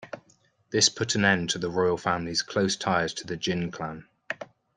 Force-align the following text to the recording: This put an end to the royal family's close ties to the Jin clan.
This 0.71 0.89
put 0.89 1.13
an 1.13 1.23
end 1.23 1.51
to 1.51 1.59
the 1.59 1.69
royal 1.69 1.95
family's 1.95 2.41
close 2.41 2.75
ties 2.75 3.13
to 3.13 3.27
the 3.27 3.37
Jin 3.37 3.69
clan. 3.69 4.07